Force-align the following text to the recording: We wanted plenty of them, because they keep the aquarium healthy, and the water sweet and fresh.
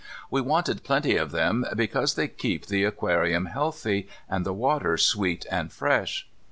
We 0.31 0.41
wanted 0.41 0.81
plenty 0.83 1.15
of 1.15 1.29
them, 1.29 1.63
because 1.75 2.15
they 2.15 2.27
keep 2.27 2.65
the 2.65 2.85
aquarium 2.85 3.45
healthy, 3.45 4.09
and 4.27 4.43
the 4.43 4.51
water 4.51 4.97
sweet 4.97 5.45
and 5.51 5.71
fresh. 5.71 6.27